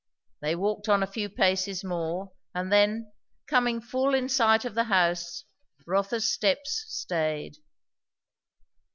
[0.41, 3.11] They walked on a few paces more, and then,
[3.45, 5.43] coming full in sight of the house,
[5.85, 7.57] Rotha's steps stayed.